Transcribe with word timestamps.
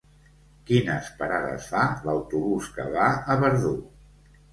Quines 0.69 1.09
parades 1.19 1.67
fa 1.73 1.83
l'autobús 2.07 2.71
que 2.79 2.87
va 2.95 3.11
a 3.35 3.37
Verdú? 3.45 3.75